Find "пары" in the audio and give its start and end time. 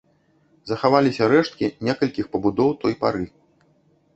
3.05-3.25